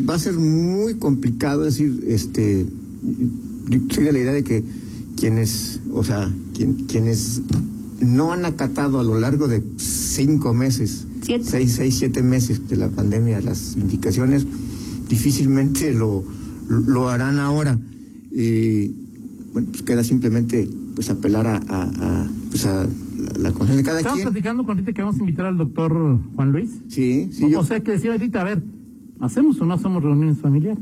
va 0.09 0.15
a 0.15 0.19
ser 0.19 0.33
muy 0.35 0.93
complicado 0.95 1.63
decir, 1.63 2.03
este, 2.07 2.65
yo 3.69 3.79
soy 3.89 4.03
de 4.05 4.11
la 4.13 4.19
idea 4.19 4.31
de 4.31 4.43
que 4.43 4.63
quienes, 5.17 5.81
o 5.93 6.03
sea, 6.03 6.31
quien- 6.55 6.85
quienes 6.87 7.41
no 7.99 8.31
han 8.31 8.45
acatado 8.45 8.99
a 8.99 9.03
lo 9.03 9.19
largo 9.19 9.47
de 9.49 9.61
cinco 9.77 10.53
meses, 10.53 11.05
Siete. 11.23 11.43
seis, 11.45 11.73
seis, 11.75 11.95
siete 11.97 12.23
meses 12.23 12.67
de 12.69 12.77
la 12.77 12.87
pandemia 12.89 13.41
las 13.41 13.75
indicaciones, 13.75 14.45
difícilmente 15.09 15.93
lo, 15.93 16.23
lo 16.69 17.09
harán 17.09 17.37
ahora. 17.39 17.77
Y 18.31 18.91
bueno, 19.53 19.67
pues 19.71 19.81
queda 19.83 20.03
simplemente 20.03 20.69
pues 20.95 21.09
apelar 21.09 21.47
a, 21.47 21.57
a- 21.67 21.91
a, 22.23 22.29
pues 22.49 22.65
a 22.65 22.87
la 23.41 23.51
conciencia 23.51 23.77
de 23.77 23.83
cada 23.83 23.97
Estamos 23.99 24.17
quien. 24.19 24.27
platicando 24.29 24.65
con 24.65 24.77
Rita 24.77 24.93
que 24.93 25.01
vamos 25.01 25.17
a 25.17 25.19
invitar 25.19 25.45
al 25.47 25.57
doctor 25.57 26.19
Juan 26.35 26.51
Luis. 26.51 26.69
Sí, 26.87 27.29
sí, 27.31 27.43
o, 27.45 27.49
yo- 27.49 27.59
o 27.59 27.63
sea, 27.65 27.79
que 27.81 27.91
decía 27.91 28.11
ahorita, 28.11 28.41
a 28.41 28.43
ver, 28.43 28.63
¿hacemos 29.19 29.59
o 29.61 29.65
no 29.65 29.73
hacemos 29.73 30.03
reuniones 30.03 30.37
familiares? 30.39 30.79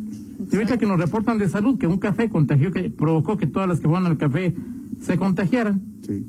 Y 0.51 0.55
ahorita 0.55 0.77
que 0.77 0.85
nos 0.85 0.99
reportan 0.99 1.37
de 1.37 1.47
salud 1.49 1.77
que 1.77 1.87
un 1.87 1.97
café 1.97 2.29
contagió, 2.29 2.71
que 2.71 2.89
provocó 2.89 3.37
que 3.37 3.47
todas 3.47 3.67
las 3.67 3.79
que 3.79 3.87
fueron 3.87 4.05
al 4.07 4.17
café 4.17 4.53
se 5.01 5.17
contagiaran, 5.17 5.81
sí. 6.05 6.23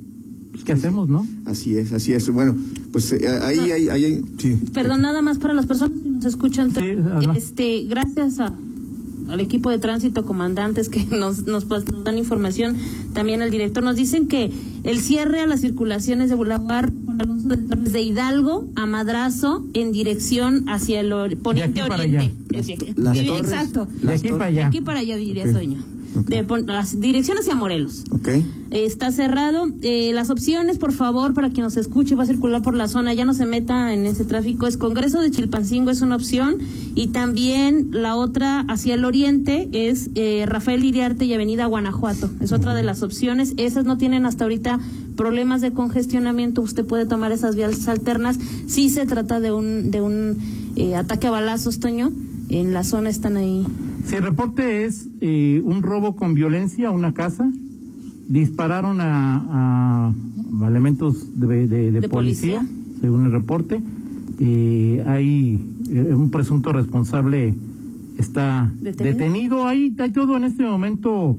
pues 0.51 0.65
¿qué 0.65 0.73
hacemos, 0.73 1.09
no? 1.09 1.27
Así 1.47 1.77
es, 1.77 1.93
así 1.93 2.13
es. 2.13 2.29
Bueno, 2.31 2.55
pues 2.93 3.13
eh, 3.13 3.27
ahí, 3.43 3.59
ahí, 3.71 3.89
ahí, 3.89 4.05
ahí- 4.05 4.23
sí. 4.39 4.59
Perdón, 4.75 5.03
nada 5.03 5.23
más 5.23 5.39
para 5.39 5.55
las 5.55 5.67
personas 5.67 5.99
que 6.03 6.09
nos 6.11 6.25
escuchan. 6.25 6.71
Sí, 6.73 6.81
este, 7.37 7.85
gracias 7.89 8.41
a, 8.41 8.53
al 9.31 9.41
equipo 9.41 9.71
de 9.71 9.79
tránsito, 9.79 10.25
comandantes 10.25 10.89
que 10.89 11.05
nos, 11.11 11.47
nos, 11.47 11.67
dan 12.05 12.19
información, 12.19 12.77
también 13.15 13.43
al 13.43 13.51
director, 13.51 13.83
nos 13.83 13.97
dicen 13.97 14.29
que 14.29 14.51
el 14.85 15.01
cierre 15.01 15.41
a 15.41 15.47
las 15.47 15.61
circulaciones 15.61 16.29
de 16.31 16.35
Boulevard 16.37 16.93
Alonso 17.19 17.49
de 17.49 17.57
Torres 17.59 17.93
de 17.93 18.01
Hidalgo 18.03 18.67
a 18.77 18.87
Madrazo 18.87 19.65
en 19.75 19.93
dirección 19.93 20.69
hacia 20.69 21.01
el 21.01 21.37
poniente 21.39 21.81
aquí 21.81 21.89
para 21.89 22.03
oriente. 22.03 22.35
allá. 22.57 22.95
Las 22.97 23.17
torres- 23.19 23.41
exacto. 23.41 23.89
De 24.03 24.13
aquí 24.15 24.29
para 24.29 24.39
De 24.39 24.51
allá. 24.51 24.67
aquí 24.69 24.81
para 24.81 24.99
allá 25.01 25.17
diría 25.17 25.45
Ok. 25.45 25.53
Soño. 25.53 25.83
Ok. 26.17 26.29
De 26.29 26.45
las 26.67 27.01
dirección 27.01 27.39
hacia 27.39 27.55
Morelos. 27.55 28.05
Ok. 28.11 28.29
Está 28.71 29.11
cerrado. 29.11 29.67
Eh, 29.83 30.13
las 30.13 30.31
opciones, 30.31 30.79
por 30.79 30.93
favor, 30.93 31.35
para 31.35 31.51
quien 31.51 31.65
nos 31.65 31.77
escuche, 31.77 32.15
va 32.15 32.25
a 32.25 32.27
circular 32.27 32.63
por 32.63 32.75
la 32.75 32.89
zona, 32.89 33.15
ya 33.15 33.25
no 33.25 33.35
se 33.35 33.47
meta 33.47 33.93
en 33.93 34.07
ese 34.07 34.25
tráfico. 34.25 34.67
Es 34.67 34.77
Congreso 34.77 35.21
de 35.21 35.31
Chilpancingo, 35.31 35.91
es 35.91 36.03
una 36.03 36.17
opción. 36.17 36.59
Y 36.95 37.09
también 37.09 37.89
la 37.93 38.17
otra 38.17 38.61
hacia 38.69 38.95
el 38.95 39.05
oriente 39.05 39.69
es 39.73 40.11
eh, 40.15 40.45
Rafael 40.47 40.85
Iriarte 40.85 41.25
y 41.25 41.35
Avenida 41.35 41.67
Guanajuato. 41.67 42.31
Es 42.41 42.53
otra 42.53 42.75
de 42.75 42.83
las 42.83 43.03
opciones. 43.03 43.55
Esas 43.57 43.85
no 43.85 43.99
tienen 43.99 44.27
hasta 44.27 44.45
ahorita 44.45 44.79
problemas 45.17 45.61
de 45.61 45.73
congestionamiento. 45.73 46.63
Usted 46.63 46.85
puede 46.85 47.07
tomar 47.07 47.33
esas 47.33 47.57
vías 47.57 47.89
alternas. 47.89 48.39
Si 48.67 48.91
se 48.91 49.07
trata 49.07 49.41
de 49.41 49.53
un, 49.53 49.91
de 49.91 50.01
un 50.01 50.39
eh, 50.77 50.97
ataque 50.97 51.27
a 51.27 51.31
balazos, 51.31 51.81
Toño. 51.81 52.13
En 52.49 52.73
la 52.73 52.83
zona 52.83 53.11
están 53.11 53.37
ahí. 53.37 53.65
Si 54.05 54.17
el 54.17 54.23
reporte 54.25 54.85
es 54.85 55.09
eh, 55.21 55.61
un 55.65 55.83
robo 55.83 56.17
con 56.17 56.35
violencia 56.35 56.89
a 56.89 56.91
una 56.91 57.13
casa, 57.15 57.51
dispararon 58.29 59.01
a, 59.01 60.13
a 60.63 60.67
elementos 60.69 61.39
de, 61.41 61.67
de- 61.67 61.93
de 61.93 62.01
De 62.01 62.09
policía, 62.09 62.59
policía. 62.61 62.99
según 63.01 63.27
el 63.27 63.33
reporte. 63.33 63.81
Eh, 64.41 65.05
hay 65.07 65.61
eh, 65.91 66.15
un 66.15 66.31
presunto 66.31 66.73
responsable 66.73 67.55
está 68.19 68.71
¿Detenido? 68.81 69.17
detenido. 69.19 69.67
Hay, 69.67 69.95
hay 69.99 70.11
todo 70.13 70.37
en 70.37 70.45
este 70.45 70.63
momento, 70.65 71.37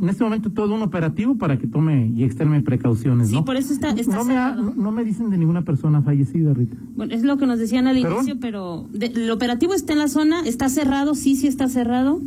en 0.00 0.08
este 0.08 0.24
momento 0.24 0.50
todo 0.50 0.74
un 0.74 0.82
operativo 0.82 1.36
para 1.36 1.58
que 1.58 1.66
tome 1.66 2.08
y 2.16 2.24
extreme 2.24 2.60
precauciones. 2.62 3.28
Sí, 3.28 3.34
¿no? 3.34 3.44
por 3.44 3.56
eso 3.56 3.72
está- 3.72 3.90
está 3.90 4.16
no, 4.16 4.24
me 4.24 4.36
ha- 4.36 4.50
cerrado. 4.50 4.62
no- 4.74 4.82
no 4.82 4.90
me 4.92 5.04
dicen 5.04 5.30
de 5.30 5.38
ninguna 5.38 5.62
persona 5.62 6.02
fallecida, 6.02 6.52
Rita. 6.52 6.76
Bueno, 6.96 7.14
es 7.14 7.22
lo 7.22 7.36
que 7.38 7.46
nos 7.46 7.58
decían 7.58 7.86
al 7.86 8.00
¿Perdón? 8.00 8.18
inicio, 8.24 8.40
pero 8.40 8.86
de- 8.92 9.06
el 9.06 9.30
operativo 9.30 9.72
está 9.74 9.92
en 9.92 10.00
la 10.00 10.08
zona, 10.08 10.40
está 10.46 10.68
cerrado, 10.68 11.14
sí, 11.14 11.36
sí 11.36 11.46
está 11.46 11.68
cerrado, 11.68 12.20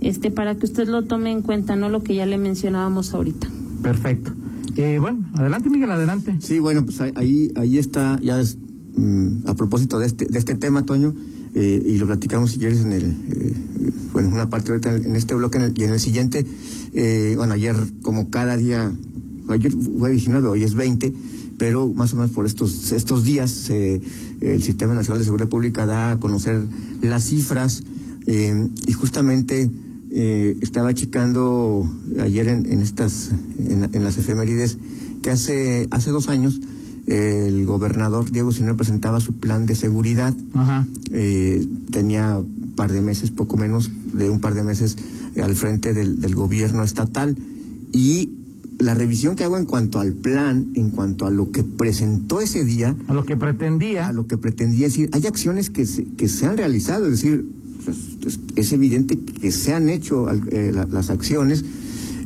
este, 0.00 0.30
para 0.30 0.54
que 0.56 0.66
usted 0.66 0.88
lo 0.88 1.04
tome 1.04 1.30
en 1.32 1.42
cuenta, 1.42 1.76
no 1.76 1.88
lo 1.88 2.02
que 2.02 2.14
ya 2.14 2.26
le 2.26 2.38
mencionábamos 2.38 3.12
ahorita. 3.14 3.48
Perfecto. 3.82 4.32
Eh, 4.76 4.98
bueno, 5.00 5.18
adelante 5.34 5.68
Miguel, 5.68 5.90
adelante. 5.90 6.36
Sí, 6.40 6.58
bueno, 6.58 6.84
pues 6.84 7.00
ahí- 7.00 7.12
ahí, 7.16 7.50
ahí 7.56 7.78
está, 7.78 8.18
ya 8.22 8.40
es, 8.40 8.56
mm, 8.96 9.46
a 9.48 9.54
propósito 9.54 9.98
de 9.98 10.06
este, 10.06 10.26
de 10.26 10.38
este 10.38 10.54
tema, 10.54 10.84
Toño, 10.84 11.14
eh, 11.54 11.82
y 11.84 11.98
lo 11.98 12.06
platicamos 12.06 12.52
si 12.52 12.58
quieres 12.58 12.80
en 12.80 12.92
el, 12.92 13.04
eh, 13.04 13.54
bueno, 14.12 14.28
en 14.28 14.34
una 14.34 14.50
parte 14.50 14.70
ahorita 14.70 14.94
en 14.96 15.16
este 15.16 15.34
bloque 15.34 15.58
en 15.58 15.64
el- 15.64 15.78
y 15.78 15.84
en 15.84 15.90
el 15.90 16.00
siguiente, 16.00 16.44
eh, 16.94 17.34
bueno, 17.36 17.54
ayer 17.54 17.76
como 18.02 18.30
cada 18.30 18.56
día, 18.56 18.92
ayer 19.48 19.72
fue 19.98 20.10
19, 20.10 20.48
hoy 20.48 20.62
es 20.64 20.74
20, 20.74 21.12
pero 21.58 21.88
más 21.88 22.12
o 22.12 22.16
menos 22.16 22.30
por 22.30 22.46
estos, 22.46 22.92
estos 22.92 23.24
días 23.24 23.68
eh, 23.70 24.00
el 24.40 24.62
Sistema 24.62 24.94
Nacional 24.94 25.18
de 25.18 25.24
Seguridad 25.24 25.48
Pública 25.48 25.86
da 25.86 26.12
a 26.12 26.20
conocer 26.20 26.62
las 27.02 27.24
cifras 27.24 27.82
eh, 28.26 28.68
y 28.86 28.92
justamente 28.92 29.70
eh, 30.12 30.56
estaba 30.62 30.94
checando 30.94 31.88
ayer 32.20 32.48
en, 32.48 32.66
en 32.66 32.80
estas 32.80 33.30
en, 33.58 34.02
las 34.02 34.16
efemérides 34.18 34.78
que 35.22 35.30
hace 35.30 35.86
hace 35.90 36.10
dos 36.10 36.28
años 36.28 36.60
el 37.10 37.66
gobernador 37.66 38.30
Diego 38.30 38.52
Sinue 38.52 38.74
presentaba 38.74 39.20
su 39.20 39.32
plan 39.34 39.66
de 39.66 39.74
seguridad 39.74 40.34
Ajá. 40.54 40.86
eh, 41.12 41.66
tenía 41.90 42.38
un 42.38 42.72
par 42.76 42.92
de 42.92 43.00
meses 43.00 43.30
poco 43.30 43.56
menos 43.56 43.90
de 44.12 44.30
un 44.30 44.40
par 44.40 44.54
de 44.54 44.62
meses 44.62 44.96
eh, 45.34 45.42
al 45.42 45.54
frente 45.56 45.92
del, 45.92 46.20
del 46.20 46.34
gobierno 46.34 46.84
estatal 46.84 47.36
y 47.92 48.30
la 48.78 48.94
revisión 48.94 49.36
que 49.36 49.44
hago 49.44 49.58
en 49.58 49.66
cuanto 49.66 49.98
al 50.00 50.12
plan 50.12 50.68
en 50.74 50.90
cuanto 50.90 51.26
a 51.26 51.30
lo 51.30 51.50
que 51.50 51.62
presentó 51.64 52.40
ese 52.40 52.64
día 52.64 52.96
A 53.08 53.12
lo 53.14 53.24
que 53.24 53.36
pretendía. 53.36 54.06
a 54.08 54.12
lo 54.12 54.26
que 54.26 54.38
pretendía 54.38 54.86
decir, 54.86 55.10
hay 55.12 55.26
acciones 55.26 55.68
que 55.68 55.84
se, 55.86 56.04
que 56.16 56.28
se 56.28 56.46
han 56.46 56.56
realizado, 56.56 57.04
es 57.06 57.10
decir, 57.22 57.44
pues, 57.84 57.96
es, 58.26 58.40
es 58.56 58.72
evidente 58.72 59.18
que 59.18 59.50
se 59.52 59.74
han 59.74 59.88
hecho 59.88 60.30
eh, 60.30 60.70
la- 60.72 60.86
las 60.86 61.10
acciones, 61.10 61.64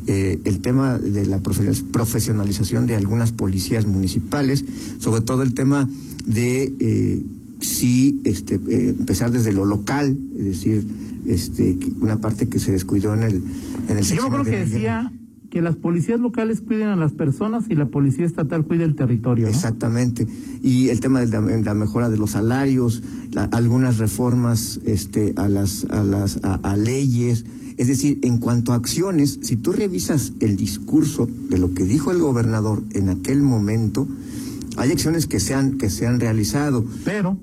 eh, 0.07 0.39
el 0.43 0.59
tema 0.59 0.97
de 0.97 1.25
la 1.25 1.41
profe- 1.41 1.83
profesionalización 1.91 2.87
de 2.87 2.95
algunas 2.95 3.31
policías 3.31 3.85
municipales, 3.85 4.63
sobre 4.99 5.21
todo 5.21 5.41
el 5.43 5.53
tema 5.53 5.89
de 6.25 6.73
eh, 6.79 7.23
sí 7.59 8.21
este, 8.23 8.55
eh, 8.55 8.95
empezar 8.97 9.31
desde 9.31 9.51
lo 9.53 9.65
local, 9.65 10.17
es 10.37 10.45
decir, 10.45 10.85
este, 11.25 11.77
que 11.77 11.91
una 12.01 12.17
parte 12.21 12.47
que 12.47 12.59
se 12.59 12.71
descuidó 12.71 13.13
en 13.13 13.23
el, 13.23 13.43
en 13.89 13.97
el 13.97 14.03
Yo 14.03 14.27
creo 14.29 14.43
que 14.43 14.51
de 14.51 14.57
Miguel 14.57 14.69
decía 14.71 15.11
que 15.49 15.61
las 15.61 15.75
policías 15.77 16.19
locales 16.19 16.59
cuiden 16.61 16.89
a 16.89 16.95
las 16.97 17.13
personas 17.13 17.65
y 17.69 17.75
la 17.75 17.85
policía 17.85 18.25
estatal 18.25 18.65
cuide 18.65 18.83
el 18.83 18.95
territorio. 18.95 19.45
¿no? 19.45 19.51
Exactamente. 19.51 20.27
Y 20.61 20.89
el 20.89 20.99
tema 20.99 21.21
de 21.21 21.27
la, 21.27 21.39
la 21.39 21.73
mejora 21.73 22.09
de 22.09 22.17
los 22.17 22.31
salarios, 22.31 23.01
la- 23.31 23.45
algunas 23.45 23.97
reformas 23.97 24.81
este, 24.85 25.33
a 25.37 25.47
las, 25.47 25.85
a 25.85 26.03
las 26.03 26.39
a, 26.43 26.55
a 26.55 26.75
leyes. 26.75 27.45
Es 27.77 27.87
decir, 27.87 28.19
en 28.23 28.37
cuanto 28.37 28.71
a 28.71 28.75
acciones, 28.75 29.39
si 29.41 29.55
tú 29.57 29.71
revisas 29.73 30.33
el 30.39 30.55
discurso 30.55 31.27
de 31.49 31.57
lo 31.57 31.73
que 31.73 31.83
dijo 31.83 32.11
el 32.11 32.19
gobernador 32.19 32.83
en 32.93 33.09
aquel 33.09 33.41
momento, 33.41 34.07
hay 34.77 34.91
acciones 34.91 35.27
que 35.27 35.39
se 35.39 35.53
han, 35.53 35.77
que 35.77 35.89
se 35.89 36.07
han 36.07 36.19
realizado. 36.19 36.85
Pero, 37.03 37.37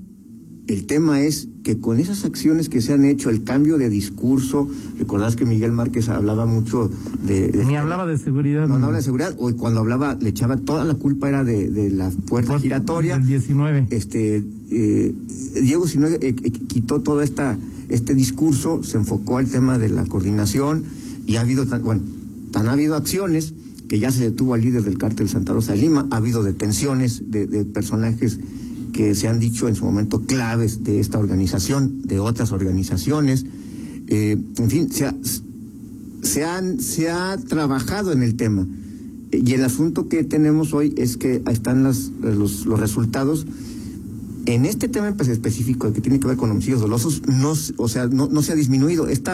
El 0.69 0.87
tema 0.87 1.21
es 1.21 1.49
que 1.65 1.79
con 1.81 1.99
esas 1.99 2.25
acciones 2.25 2.69
que 2.69 2.81
se 2.81 2.93
han 2.93 3.05
hecho, 3.05 3.31
el 3.31 3.43
cambio 3.45 3.79
de 3.79 3.91
discurso, 3.91 4.69
recordás 4.99 5.35
que 5.37 5.45
Miguel 5.45 5.73
Márquez 5.73 6.09
hablaba 6.09 6.47
mucho 6.47 6.89
de... 7.27 7.49
de- 7.49 7.65
ni 7.67 7.77
hablaba 7.77 8.07
de 8.07 8.17
seguridad. 8.17 8.69
no, 8.69 8.79
no 8.79 8.87
habla 8.87 8.99
de 8.99 9.05
seguridad, 9.05 9.35
o 9.39 9.53
cuando 9.57 9.81
hablaba, 9.81 10.15
le 10.21 10.29
echaba 10.31 10.57
toda 10.57 10.85
la 10.85 10.95
culpa 10.95 11.29
era 11.29 11.43
de, 11.45 11.69
de 11.69 11.91
la 11.91 12.11
puerta 12.11 12.59
giratoria. 12.59 13.19
del 13.19 13.27
19. 13.27 13.89
Este, 13.91 14.45
eh, 14.73 15.14
Diego 15.61 15.87
si 15.87 15.99
no 15.99 16.07
eh, 16.07 16.19
eh, 16.21 16.35
quitó 16.35 17.00
todo 17.02 17.23
esta, 17.23 17.59
este 17.88 18.14
discurso, 18.14 18.83
se 18.83 18.97
enfocó 18.97 19.38
al 19.38 19.49
tema 19.49 19.79
de 19.79 19.91
la 19.91 20.07
coordinación 20.07 20.85
y 21.26 21.37
ha 21.37 21.43
habido, 21.43 21.67
tan, 21.67 21.83
bueno, 21.83 22.02
tan 22.50 22.69
ha 22.69 22.73
habido 22.73 22.97
acciones 22.97 23.55
que 23.88 23.99
ya 23.99 24.11
se 24.11 24.23
detuvo 24.23 24.55
al 24.55 24.62
líder 24.62 24.85
del 24.85 24.97
cártel 24.97 25.29
Santa 25.29 25.52
Rosa 25.52 25.73
de 25.73 25.83
Lima, 25.83 26.09
ha 26.11 26.17
habido 26.17 26.43
detenciones 26.43 27.31
de, 27.31 27.47
personajes 27.67 28.41
que 28.95 29.14
se 29.14 29.29
han 29.29 29.38
dicho 29.38 29.69
en 29.69 29.75
su 29.75 29.85
momento 29.85 30.23
claves 30.23 30.83
de 30.85 31.00
esta 31.00 31.19
organización, 31.19 32.00
de 32.02 32.19
otras 32.19 32.52
organizaciones. 32.52 33.45
Eh, 34.09 34.38
en 34.57 34.71
fin, 34.71 34.91
se 34.91 35.05
ha, 36.45 36.57
han, 36.57 36.81
se 36.81 37.11
ha 37.11 37.37
trabajado 37.37 38.12
en 38.12 38.23
el 38.23 38.37
tema. 38.37 38.67
Y 39.31 39.52
el 39.52 39.64
asunto 39.64 40.09
que 40.09 40.25
tenemos 40.25 40.73
hoy 40.73 40.95
es 40.97 41.19
que 41.19 41.43
están 41.50 41.83
las, 41.83 42.11
los, 42.23 42.64
los 42.67 42.81
resultados. 42.81 43.47
En 44.46 44.64
este 44.64 44.88
tema 44.88 45.08
en 45.08 45.30
específico, 45.30 45.92
que 45.92 46.00
tiene 46.00 46.18
que 46.18 46.26
ver 46.26 46.37
con 46.37 46.50
homicidios 46.50 46.80
dolosos, 46.80 47.22
no, 47.28 47.52
o 47.76 47.88
sea, 47.88 48.06
no, 48.06 48.28
no 48.28 48.42
se 48.42 48.52
ha 48.52 48.54
disminuido. 48.56 49.06
Este 49.08 49.30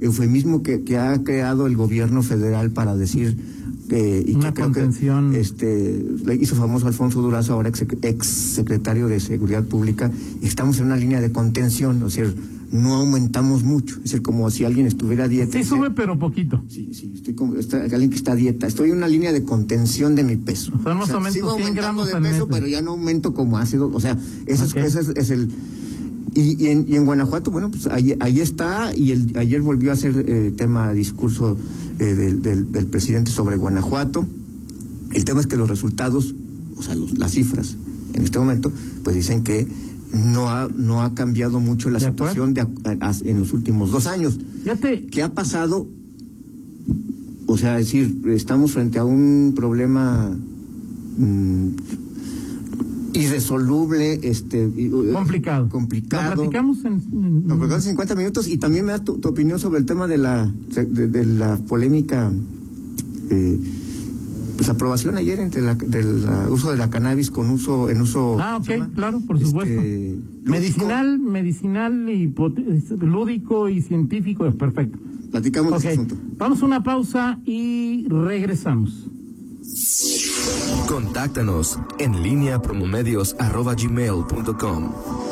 eufemismo 0.00 0.62
que, 0.62 0.82
que 0.82 0.98
ha 0.98 1.22
creado 1.22 1.66
el 1.66 1.76
gobierno 1.76 2.22
federal 2.22 2.70
para 2.70 2.96
decir 2.96 3.36
que, 3.88 4.24
y 4.26 4.34
Una 4.34 4.48
que 4.48 4.54
creo 4.54 4.72
que 4.72 4.80
contención. 4.80 5.34
este, 5.34 6.04
le 6.24 6.34
hizo 6.36 6.54
famoso 6.54 6.86
Alfonso 6.86 7.22
Durazo, 7.22 7.54
ahora 7.54 7.68
ex, 7.68 7.84
ex 8.02 8.26
secretario 8.26 9.08
de 9.08 9.20
Seguridad 9.20 9.64
Pública, 9.64 10.10
estamos 10.42 10.78
en 10.78 10.86
una 10.86 10.96
línea 10.96 11.20
de 11.20 11.32
contención, 11.32 12.02
o 12.02 12.10
sea, 12.10 12.26
no 12.70 12.94
aumentamos 12.94 13.62
mucho. 13.64 13.96
Es 13.96 14.02
decir, 14.04 14.22
como 14.22 14.50
si 14.50 14.64
alguien 14.64 14.86
estuviera 14.86 15.24
a 15.24 15.28
dieta. 15.28 15.52
Sí 15.52 15.58
o 15.58 15.64
sea, 15.64 15.76
sube, 15.78 15.90
pero 15.90 16.18
poquito. 16.18 16.62
Sí, 16.68 16.90
sí, 16.92 17.12
estoy 17.14 17.34
como 17.34 17.54
está, 17.56 17.82
alguien 17.82 18.10
que 18.10 18.16
está 18.16 18.32
a 18.32 18.36
dieta. 18.36 18.66
Estoy 18.66 18.90
en 18.90 18.96
una 18.98 19.08
línea 19.08 19.32
de 19.32 19.42
contención 19.44 20.14
de 20.14 20.24
mi 20.24 20.36
peso. 20.36 20.72
Son 20.82 20.98
más 20.98 21.10
o 21.10 21.18
menos 21.20 21.32
sigo 21.34 21.54
100 21.54 21.68
aumentando 21.68 22.04
gramos 22.04 22.06
de 22.08 22.30
peso, 22.30 22.48
pero 22.48 22.66
ya 22.66 22.82
no 22.82 22.90
aumento 22.92 23.32
como 23.34 23.58
dos. 23.58 23.90
O 23.94 24.00
sea, 24.00 24.18
eso, 24.46 24.64
es- 24.64 24.72
Ok. 24.72 24.76
ese 24.78 25.00
es, 25.00 25.08
es 25.16 25.30
el. 25.30 25.48
Y, 26.34 26.62
y 26.62 26.68
en, 26.68 26.84
y 26.88 26.96
en 26.96 27.04
Guanajuato, 27.06 27.50
bueno, 27.50 27.70
pues 27.70 27.86
ahí, 27.86 28.14
ahí 28.20 28.40
está, 28.40 28.94
y 28.94 29.12
el, 29.12 29.32
ayer 29.36 29.62
volvió 29.62 29.90
a 29.90 29.96
ser 29.96 30.24
eh, 30.28 30.52
tema 30.56 30.92
discurso 30.92 31.56
eh, 31.98 32.04
del, 32.04 32.42
del, 32.42 32.70
del 32.70 32.86
presidente 32.86 33.30
sobre 33.30 33.56
Guanajuato. 33.56 34.26
El 35.14 35.24
tema 35.24 35.40
es 35.40 35.46
que 35.46 35.56
los 35.56 35.68
resultados, 35.70 36.34
o 36.76 36.82
sea, 36.82 36.94
los- 36.94 37.18
las 37.18 37.32
cifras, 37.32 37.76
en 38.12 38.22
este 38.22 38.38
momento, 38.38 38.70
pues 39.04 39.16
dicen 39.16 39.42
que 39.42 39.66
no 40.12 40.48
ha, 40.48 40.68
no 40.74 41.02
ha 41.02 41.14
cambiado 41.14 41.60
mucho 41.60 41.90
la 41.90 41.98
De 41.98 42.06
situación 42.06 42.54
de, 42.54 42.62
a- 42.62 43.12
en 43.24 43.38
los 43.40 43.52
últimos 43.52 43.90
dos 43.90 44.06
años. 44.06 44.38
¿Qué 45.10 45.22
ha 45.22 45.32
pasado? 45.32 45.86
O 47.46 47.56
sea, 47.56 47.78
es 47.78 47.86
decir, 47.86 48.20
estamos 48.28 48.72
frente 48.72 48.98
a 48.98 49.04
un 49.04 49.52
problema 49.56 50.36
mm, 51.16 51.68
irresoluble, 53.14 54.20
este, 54.22 54.70
y- 54.76 54.90
Complicado. 55.12 55.68
complicado. 55.68 56.30
Lo 56.30 56.36
platicamos 56.36 56.84
en... 56.84 56.92
en- 57.12 57.46
Nos 57.46 57.58
quedan 57.66 57.82
50 57.82 58.14
minutos 58.14 58.48
y 58.48 58.58
también 58.58 58.84
me 58.84 58.92
da 58.92 59.02
tu, 59.02 59.18
tu 59.18 59.28
opinión 59.28 59.58
sobre 59.58 59.78
el 59.80 59.86
tema 59.86 60.06
de 60.06 60.18
la 60.18 60.52
de, 60.74 61.08
de 61.08 61.24
la 61.24 61.56
polémica 61.56 62.30
eh, 63.30 63.58
pues 64.58 64.68
aprobación 64.68 65.16
ayer 65.16 65.38
entre 65.40 65.62
la, 65.62 65.74
del 65.76 66.26
la 66.26 66.48
uso 66.50 66.70
de 66.70 66.76
la 66.76 66.90
cannabis 66.90 67.30
con 67.30 67.48
uso 67.48 67.88
en 67.88 68.00
uso 68.02 68.36
Ah, 68.40 68.54
¿cómo 68.58 68.64
se 68.66 68.72
ok, 68.72 68.78
llama? 68.80 68.92
claro, 68.94 69.20
por 69.26 69.38
supuesto. 69.38 69.80
Este, 69.80 70.18
medicinal, 70.44 71.18
medicinal 71.20 72.10
y 72.10 72.34
lúdico 73.00 73.68
y 73.70 73.80
científico, 73.80 74.44
es 74.46 74.54
perfecto. 74.56 74.98
Platicamos 75.30 75.72
Ok, 75.72 75.78
de 75.80 75.88
ese 75.88 75.92
asunto. 76.00 76.16
vamos 76.36 76.60
a 76.62 76.66
una 76.66 76.82
pausa 76.82 77.38
y 77.46 78.06
regresamos. 78.08 79.06
Contáctanos 80.88 81.78
en 81.98 82.22
línea 82.22 82.60
promomedios 82.60 83.36
arroba 83.38 83.74
gmail 83.74 84.24
punto 84.28 84.56
com. 84.58 84.90